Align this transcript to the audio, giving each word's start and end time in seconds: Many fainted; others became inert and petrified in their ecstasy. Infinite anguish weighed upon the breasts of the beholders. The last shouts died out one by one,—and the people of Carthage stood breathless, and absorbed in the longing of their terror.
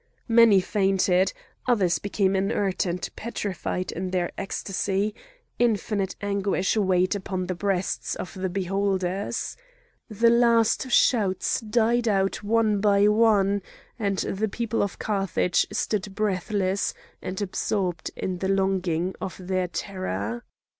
Many 0.27 0.61
fainted; 0.61 1.31
others 1.67 1.99
became 1.99 2.35
inert 2.35 2.87
and 2.87 3.07
petrified 3.15 3.91
in 3.91 4.09
their 4.09 4.31
ecstasy. 4.35 5.13
Infinite 5.59 6.15
anguish 6.21 6.75
weighed 6.75 7.13
upon 7.15 7.45
the 7.45 7.53
breasts 7.53 8.15
of 8.15 8.33
the 8.33 8.49
beholders. 8.49 9.55
The 10.09 10.31
last 10.31 10.89
shouts 10.89 11.59
died 11.61 12.07
out 12.07 12.41
one 12.41 12.79
by 12.81 13.07
one,—and 13.09 14.17
the 14.17 14.49
people 14.49 14.81
of 14.81 14.97
Carthage 14.97 15.67
stood 15.71 16.15
breathless, 16.15 16.95
and 17.21 17.39
absorbed 17.39 18.09
in 18.15 18.39
the 18.39 18.49
longing 18.49 19.13
of 19.21 19.39
their 19.39 19.67
terror. 19.67 20.43